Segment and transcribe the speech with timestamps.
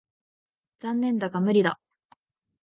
[0.79, 1.79] 残念だが無理だ。